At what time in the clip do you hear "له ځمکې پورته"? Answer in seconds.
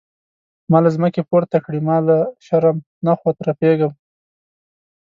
0.85-1.57